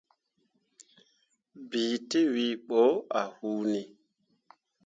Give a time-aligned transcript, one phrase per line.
[1.69, 2.81] Bii tewii ɓo
[3.19, 3.81] ah hunni.